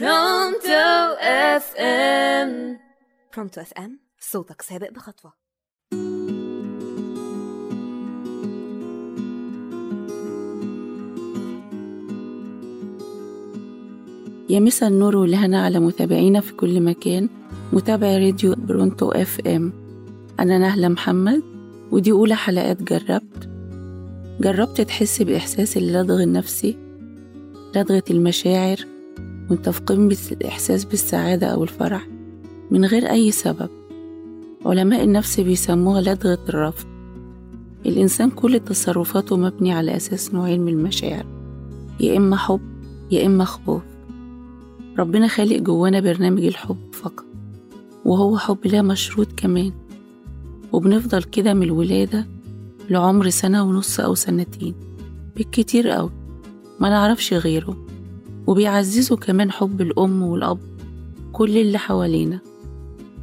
Pronto 0.00 1.14
FM 1.20 2.78
Pronto 3.36 3.60
FM 3.60 4.00
صوتك 4.20 4.62
سابق 4.62 4.90
بخطوة. 4.90 5.32
يا 14.50 14.60
مسا 14.60 14.88
النور 14.88 15.16
والهنا 15.16 15.64
على 15.64 15.80
متابعينا 15.80 16.40
في 16.40 16.52
كل 16.52 16.80
مكان. 16.80 17.28
متابع 17.72 18.18
راديو 18.18 18.54
Pronto 18.54 19.10
FM 19.10 19.72
أنا 20.40 20.58
نهلة 20.58 20.88
محمد 20.88 21.42
ودي 21.90 22.12
أولى 22.12 22.36
حلقات 22.36 22.82
جربت. 22.82 23.48
جربت 24.40 24.80
تحس 24.80 25.22
بإحساس 25.22 25.76
اللدغ 25.76 26.22
النفسي 26.22 26.76
لدغة 27.76 28.04
المشاعر 28.10 28.91
قمه 29.56 30.16
الاحساس 30.32 30.84
بالسعادة 30.84 31.46
أو 31.46 31.62
الفرح 31.64 32.08
من 32.70 32.84
غير 32.84 33.10
أي 33.10 33.30
سبب. 33.30 33.68
علماء 34.66 35.04
النفس 35.04 35.40
بيسموها 35.40 36.00
لدغة 36.00 36.38
الرفض. 36.48 36.86
الإنسان 37.86 38.30
كل 38.30 38.60
تصرفاته 38.60 39.36
مبني 39.36 39.72
على 39.72 39.96
أساس 39.96 40.34
نوعين 40.34 40.60
من 40.60 40.72
المشاعر. 40.72 41.26
يا 42.00 42.16
إما 42.16 42.36
حب 42.36 42.60
يا 43.10 43.26
إما 43.26 43.44
خوف. 43.44 43.82
ربنا 44.98 45.28
خالق 45.28 45.56
جوانا 45.56 46.00
برنامج 46.00 46.44
الحب 46.44 46.92
فقط 46.92 47.24
وهو 48.04 48.38
حب 48.38 48.58
لا 48.64 48.82
مشروط 48.82 49.28
كمان. 49.36 49.72
وبنفضل 50.72 51.22
كده 51.22 51.54
من 51.54 51.62
الولادة 51.62 52.26
لعمر 52.90 53.30
سنة 53.30 53.62
ونص 53.62 54.00
أو 54.00 54.14
سنتين. 54.14 54.74
بالكتير 55.36 55.98
أوي. 55.98 56.10
ما 56.80 56.88
نعرفش 56.88 57.34
غيره. 57.34 57.86
وبيعززوا 58.52 59.16
كمان 59.16 59.50
حب 59.50 59.80
الأم 59.80 60.22
والأب 60.22 60.58
كل 61.32 61.58
اللي 61.58 61.78
حوالينا. 61.78 62.38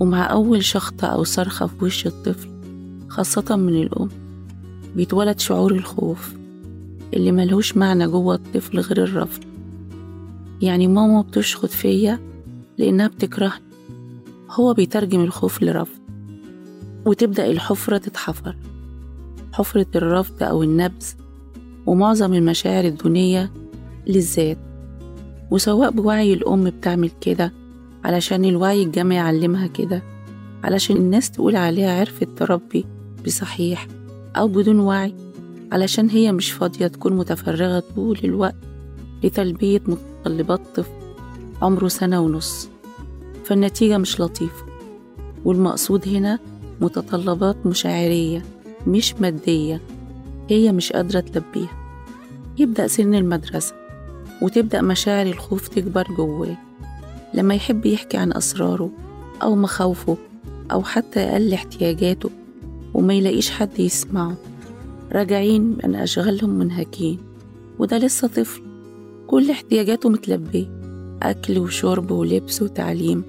ومع 0.00 0.32
أول 0.32 0.64
شخطة 0.64 1.06
أو 1.06 1.24
صرخة 1.24 1.66
في 1.66 1.84
وش 1.84 2.06
الطفل 2.06 2.48
خاصة 3.08 3.56
من 3.56 3.82
الأم 3.82 4.08
بيتولد 4.96 5.38
شعور 5.38 5.72
الخوف 5.72 6.34
اللي 7.14 7.32
ملهوش 7.32 7.76
معنى 7.76 8.06
جوه 8.06 8.34
الطفل 8.34 8.80
غير 8.80 9.04
الرفض. 9.04 9.42
يعني 10.62 10.86
ماما 10.86 11.22
بتشخط 11.22 11.70
فيا 11.70 12.18
لأنها 12.78 13.08
بتكرهني. 13.08 13.64
هو 14.50 14.74
بيترجم 14.74 15.20
الخوف 15.20 15.62
لرفض. 15.62 16.00
وتبدأ 17.06 17.50
الحفرة 17.50 17.98
تتحفر. 17.98 18.56
حفرة 19.52 19.86
الرفض 19.96 20.42
أو 20.42 20.62
النبذ. 20.62 21.06
ومعظم 21.86 22.34
المشاعر 22.34 22.84
الدونية 22.84 23.52
للذات. 24.06 24.58
وسواء 25.50 25.90
بوعي 25.90 26.32
الأم 26.32 26.64
بتعمل 26.64 27.10
كده 27.20 27.52
علشان 28.04 28.44
الوعي 28.44 28.82
الجامعي 28.82 29.16
يعلمها 29.16 29.66
كده 29.66 30.02
علشان 30.64 30.96
الناس 30.96 31.30
تقول 31.30 31.56
عليها 31.56 32.00
عرفت 32.00 32.28
تربي 32.36 32.84
بصحيح 33.26 33.86
أو 34.36 34.48
بدون 34.48 34.80
وعي 34.80 35.14
علشان 35.72 36.10
هي 36.10 36.32
مش 36.32 36.52
فاضية 36.52 36.86
تكون 36.86 37.12
متفرغة 37.16 37.82
طول 37.96 38.18
الوقت 38.24 38.56
لتلبية 39.24 39.82
متطلبات 39.86 40.60
طفل 40.74 40.90
عمره 41.62 41.88
سنة 41.88 42.20
ونص. 42.20 42.68
فالنتيجة 43.44 43.98
مش 43.98 44.20
لطيفة. 44.20 44.66
والمقصود 45.44 46.08
هنا 46.08 46.38
متطلبات 46.80 47.66
مشاعرية 47.66 48.42
مش 48.86 49.14
مادية 49.14 49.80
هي 50.48 50.72
مش 50.72 50.92
قادرة 50.92 51.20
تلبيها. 51.20 51.70
يبدأ 52.58 52.86
سن 52.86 53.14
المدرسة. 53.14 53.74
وتبدأ 54.42 54.82
مشاعر 54.82 55.26
الخوف 55.26 55.68
تكبر 55.68 56.06
جواه. 56.16 56.56
لما 57.34 57.54
يحب 57.54 57.86
يحكي 57.86 58.16
عن 58.16 58.32
أسراره 58.32 58.90
أو 59.42 59.56
مخاوفه 59.56 60.16
أو 60.72 60.82
حتى 60.82 61.20
أقل 61.20 61.54
احتياجاته 61.54 62.30
وما 62.94 63.14
يلاقيش 63.14 63.50
حد 63.50 63.78
يسمعه 63.78 64.36
راجعين 65.12 65.62
من 65.84 65.94
أشغالهم 65.94 66.50
منهكين. 66.50 67.18
وده 67.78 67.98
لسه 67.98 68.28
طفل 68.28 68.62
كل 69.26 69.50
احتياجاته 69.50 70.08
متلبية. 70.08 70.66
أكل 71.22 71.58
وشرب 71.58 72.10
ولبس 72.10 72.62
وتعليم. 72.62 73.22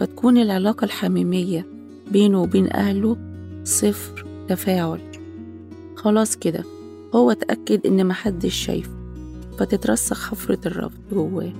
فتكون 0.00 0.38
العلاقة 0.38 0.84
الحميمية 0.84 1.66
بينه 2.10 2.42
وبين 2.42 2.72
أهله 2.72 3.16
صفر 3.64 4.26
تفاعل. 4.48 5.00
خلاص 5.96 6.36
كده 6.36 6.64
هو 7.14 7.30
اتأكد 7.30 7.86
إن 7.86 8.06
محدش 8.06 8.54
شايفه. 8.54 9.01
فتترسخ 9.58 10.30
حفرة 10.30 10.58
الرفض 10.66 10.98
جواه 11.12 11.52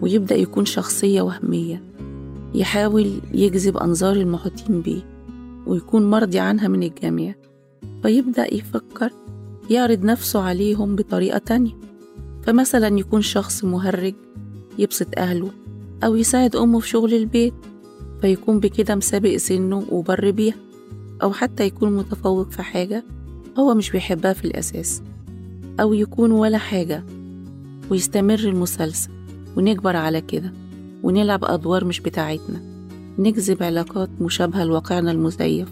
ويبدأ 0.00 0.34
يكون 0.34 0.64
شخصية 0.64 1.22
وهمية 1.22 1.82
يحاول 2.54 3.20
يجذب 3.34 3.76
أنظار 3.76 4.16
المحيطين 4.16 4.80
بيه 4.80 5.02
ويكون 5.66 6.10
مرضي 6.10 6.38
عنها 6.38 6.68
من 6.68 6.82
الجميع. 6.82 7.34
فيبدأ 8.02 8.54
يفكر 8.54 9.10
يعرض 9.70 10.04
نفسه 10.04 10.42
عليهم 10.42 10.96
بطريقة 10.96 11.38
تانية. 11.38 11.72
فمثلا 12.42 12.98
يكون 12.98 13.22
شخص 13.22 13.64
مهرج 13.64 14.14
يبسط 14.78 15.08
أهله 15.18 15.50
أو 16.04 16.16
يساعد 16.16 16.56
أمه 16.56 16.80
في 16.80 16.88
شغل 16.88 17.14
البيت 17.14 17.54
فيكون 18.20 18.60
بكده 18.60 18.94
مسابق 18.94 19.36
سنه 19.36 19.84
وبر 19.90 20.30
بيها 20.30 20.54
أو 21.22 21.32
حتى 21.32 21.64
يكون 21.64 21.96
متفوق 21.96 22.50
في 22.50 22.62
حاجة 22.62 23.04
هو 23.58 23.74
مش 23.74 23.90
بيحبها 23.90 24.32
في 24.32 24.44
الأساس 24.44 25.02
أو 25.80 25.94
يكون 25.94 26.30
ولا 26.30 26.58
حاجة 26.58 27.04
ويستمر 27.90 28.38
المسلسل 28.38 29.10
ونكبر 29.56 29.96
على 29.96 30.20
كده 30.20 30.52
ونلعب 31.02 31.44
أدوار 31.44 31.84
مش 31.84 32.00
بتاعتنا. 32.00 32.62
نجذب 33.18 33.62
علاقات 33.62 34.10
مشابهة 34.20 34.64
لواقعنا 34.64 35.10
المزيف 35.10 35.68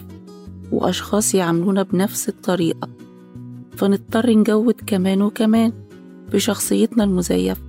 وأشخاص 0.73 1.35
يعاملونا 1.35 1.83
بنفس 1.83 2.29
الطريقة. 2.29 2.89
فنضطر 3.77 4.31
نجود 4.31 4.75
كمان 4.87 5.23
وكمان 5.23 5.73
بشخصيتنا 6.33 7.05
المزيفة. 7.05 7.61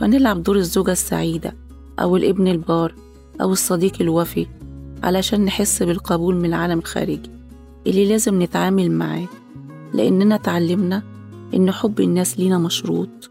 فنلعب 0.00 0.42
دور 0.42 0.56
الزوجة 0.56 0.92
السعيدة 0.92 1.56
أو 2.00 2.16
الابن 2.16 2.48
البار 2.48 2.94
أو 3.40 3.52
الصديق 3.52 3.92
الوفي 4.00 4.46
علشان 5.02 5.44
نحس 5.44 5.82
بالقبول 5.82 6.34
من 6.34 6.44
العالم 6.44 6.78
الخارجي 6.78 7.30
اللي 7.86 8.08
لازم 8.08 8.42
نتعامل 8.42 8.90
معاه. 8.90 9.28
لأننا 9.94 10.36
تعلمنا 10.36 11.02
إن 11.54 11.70
حب 11.70 12.00
الناس 12.00 12.38
لينا 12.38 12.58
مشروط. 12.58 13.30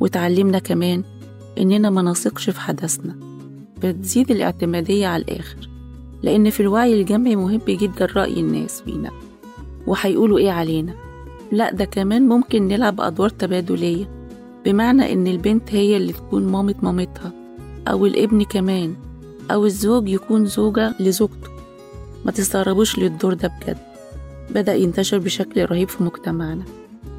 وتعلمنا 0.00 0.58
كمان 0.58 1.02
إننا 1.58 1.90
ما 1.90 2.02
نثقش 2.02 2.50
في 2.50 2.60
حدثنا 2.60 3.16
فتزيد 3.82 4.30
الاعتمادية 4.30 5.06
على 5.06 5.22
الآخر 5.22 5.68
لأن 6.22 6.50
في 6.50 6.60
الوعي 6.60 7.00
الجمعي 7.00 7.36
مهم 7.36 7.60
جدا 7.68 8.06
رأي 8.16 8.40
الناس 8.40 8.82
فينا 8.82 9.10
وهيقولوا 9.86 10.38
إيه 10.38 10.50
علينا؟ 10.50 10.94
لأ 11.52 11.72
ده 11.72 11.84
كمان 11.84 12.28
ممكن 12.28 12.68
نلعب 12.68 13.00
أدوار 13.00 13.28
تبادلية 13.28 14.08
بمعنى 14.64 15.12
إن 15.12 15.26
البنت 15.26 15.74
هي 15.74 15.96
اللي 15.96 16.12
تكون 16.12 16.46
مامة 16.46 16.74
مامتها 16.82 17.32
أو 17.88 18.06
الابن 18.06 18.42
كمان 18.42 18.94
أو 19.50 19.66
الزوج 19.66 20.08
يكون 20.08 20.46
زوجة 20.46 20.94
لزوجته. 21.00 21.50
ما 22.24 22.32
تستغربوش 22.32 22.98
للدور 22.98 23.34
ده 23.34 23.48
بجد. 23.48 23.78
بدأ 24.50 24.74
ينتشر 24.74 25.18
بشكل 25.18 25.64
رهيب 25.64 25.88
في 25.88 26.02
مجتمعنا 26.02 26.64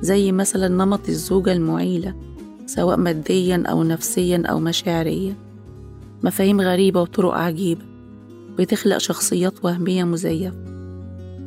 زي 0.01 0.31
مثلا 0.31 0.67
نمط 0.67 1.09
الزوجة 1.09 1.53
المعيلة 1.53 2.15
سواء 2.75 2.97
ماديا 2.97 3.63
أو 3.65 3.83
نفسيا 3.83 4.43
أو 4.45 4.59
مشاعريا. 4.59 5.35
مفاهيم 6.23 6.61
غريبة 6.61 7.01
وطرق 7.01 7.33
عجيبة 7.33 7.81
بتخلق 8.59 8.97
شخصيات 8.97 9.65
وهمية 9.65 10.03
مزيفة. 10.03 10.57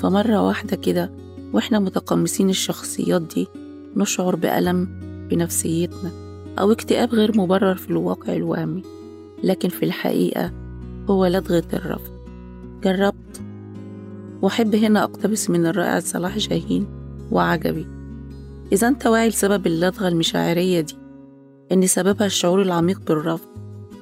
فمرة 0.00 0.46
واحدة 0.46 0.76
كده 0.76 1.10
وإحنا 1.52 1.78
متقمصين 1.78 2.50
الشخصيات 2.50 3.22
دي 3.22 3.48
نشعر 3.96 4.36
بألم 4.36 4.88
بنفسيتنا 5.30 6.10
أو 6.58 6.72
اكتئاب 6.72 7.14
غير 7.14 7.38
مبرر 7.38 7.74
في 7.74 7.90
الواقع 7.90 8.32
الوهمي. 8.36 8.82
لكن 9.42 9.68
في 9.68 9.84
الحقيقة 9.84 10.52
هو 11.10 11.26
لدغة 11.26 11.64
الرفض. 11.72 12.12
جربت؟ 12.84 13.42
وأحب 14.42 14.74
هنا 14.74 15.04
أقتبس 15.04 15.50
من 15.50 15.66
الرائع 15.66 16.00
صلاح 16.00 16.38
جاهين 16.38 16.86
وعجبي. 17.30 17.86
إذا 18.72 18.88
أنت 18.88 19.06
واعي 19.06 19.28
لسبب 19.28 19.66
اللدغة 19.66 20.08
المشاعرية 20.08 20.80
دي 20.80 21.01
إن 21.72 21.86
سببها 21.86 22.26
الشعور 22.26 22.62
العميق 22.62 23.00
بالرفض 23.06 23.48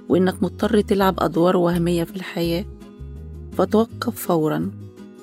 وإنك 0.09 0.43
مضطر 0.43 0.81
تلعب 0.81 1.15
أدوار 1.21 1.57
وهمية 1.57 2.05
في 2.05 2.17
الحياة 2.17 2.65
فتوقف 3.53 4.15
فورا 4.27 4.71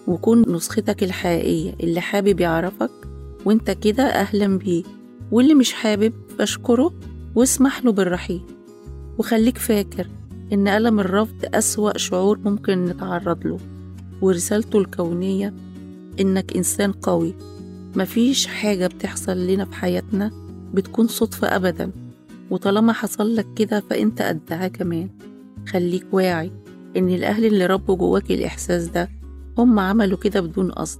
وكون 0.08 0.56
نسختك 0.56 1.04
الحقيقية 1.04 1.74
اللي 1.84 2.02
حابب 2.02 2.40
يعرفك 2.40 2.92
وإنت 3.46 3.72
كده 3.72 4.04
أهلا 4.04 4.58
بيه. 4.58 4.84
واللي 5.32 5.54
مش 5.54 5.74
حابب 5.74 6.14
بشكره 6.40 6.94
واسمح 7.36 7.86
له 7.86 7.92
بالرحيل. 7.92 8.42
وخليك 9.18 9.58
فاكر 9.58 10.08
إن 10.54 10.68
ألم 10.68 11.00
الرفض 11.00 11.36
أسوأ 11.44 11.98
شعور 11.98 12.40
ممكن 12.40 12.86
نتعرض 12.86 13.48
له 13.48 13.58
ورسالته 14.22 14.80
الكونية 14.80 15.54
إنك 16.20 16.56
إنسان 16.58 16.92
قوي. 16.92 17.34
مفيش 17.96 18.48
حاجة 18.48 18.88
بتحصل 18.88 19.38
لنا 19.48 19.66
في 19.66 19.76
حياتنا 19.76 20.32
بتكون 20.74 21.08
صدفة 21.08 21.56
أبدا. 21.56 21.92
وطالما 22.52 22.94
حصل 22.94 23.36
لك 23.36 23.48
كده 23.56 23.84
فأنت 23.90 24.22
قدها 24.22 24.68
كمان. 24.68 25.10
خليك 25.68 26.06
واعي 26.12 26.52
إن 26.98 27.10
الأهل 27.10 27.46
اللي 27.46 27.66
ربوا 27.66 27.96
جواك 27.96 28.32
الإحساس 28.32 28.88
ده 28.88 29.10
هم 29.58 29.80
عملوا 29.80 30.18
كده 30.18 30.42
بدون 30.42 30.72
قصد 30.72 31.00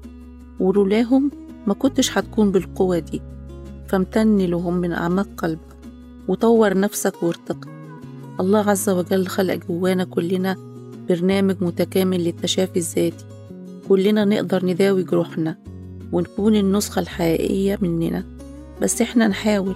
ولولاهم 0.60 1.32
ما 1.68 1.74
كنتش 1.74 2.18
هتكون 2.18 2.52
بالقوة 2.52 3.00
دي. 3.00 3.22
فامتن 3.88 4.38
لهم 4.38 4.74
من 4.74 4.92
أعماق 4.92 5.28
قلبك 5.38 5.78
وطور 6.28 6.80
نفسك 6.80 7.24
وارتقي 7.24 7.70
الله 8.40 8.70
عز 8.70 8.90
وجل 8.90 9.28
خلق 9.28 9.60
جوانا 9.70 10.04
كلنا 10.04 10.56
برنامج 11.10 11.56
متكامل 11.64 12.24
للتشافي 12.24 12.78
الذاتي. 12.80 13.26
كلنا 13.90 14.26
نقدر 14.26 14.66
نداوي 14.66 15.04
جروحنا 15.04 15.58
ونكون 16.12 16.56
النسخة 16.56 17.00
الحقيقية 17.00 17.78
مننا. 17.82 18.24
بس 18.82 19.02
إحنا 19.02 19.28
نحاول 19.28 19.76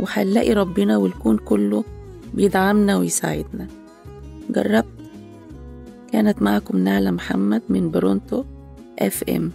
وهنلاقي 0.00 0.52
ربنا 0.52 0.96
والكون 0.96 1.38
كله 1.38 1.84
بيدعمنا 2.34 2.96
ويساعدنا. 2.96 3.66
جربت؟ 4.50 4.84
كانت 6.12 6.42
معكم 6.42 6.78
نعلة 6.78 7.10
محمد 7.10 7.62
من 7.68 7.90
برونتو 7.90 8.44
اف 8.98 9.24
ام 9.28 9.52